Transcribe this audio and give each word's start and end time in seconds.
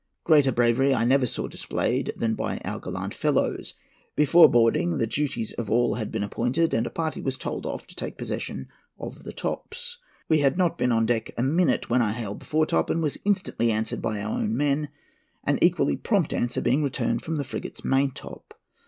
Greater 0.23 0.51
bravery 0.51 0.95
I 0.95 1.03
never 1.05 1.27
saw 1.27 1.47
displayed 1.47 2.11
than 2.17 2.33
by 2.33 2.57
our 2.65 2.79
gallant 2.79 3.13
fellows. 3.13 3.75
Before 4.15 4.49
boarding, 4.49 4.97
the 4.97 5.05
duties 5.05 5.51
of 5.53 5.69
all 5.69 5.93
had 5.93 6.11
been 6.11 6.23
appointed, 6.23 6.73
and 6.73 6.87
a 6.87 6.89
party 6.89 7.21
was 7.21 7.37
told 7.37 7.67
off 7.67 7.85
to 7.85 7.93
take 7.95 8.17
possession 8.17 8.67
of 8.99 9.25
the 9.25 9.31
tops. 9.31 9.99
We 10.27 10.39
had 10.39 10.57
not 10.57 10.75
been 10.75 10.91
on 10.91 11.05
deck 11.05 11.29
a 11.37 11.43
minute, 11.43 11.91
when 11.91 12.01
I 12.01 12.13
hailed 12.13 12.39
the 12.39 12.47
foretop, 12.47 12.89
and 12.89 12.99
was 13.03 13.19
instantly 13.25 13.71
answered 13.71 14.01
by 14.01 14.19
our 14.23 14.39
own 14.39 14.57
men, 14.57 14.89
an 15.43 15.59
equally 15.61 15.97
prompt 15.97 16.33
answer 16.33 16.61
being 16.61 16.81
returned 16.81 17.21
from 17.21 17.35
the 17.35 17.43
frigate's 17.43 17.85
main 17.85 18.09
top. 18.09 18.59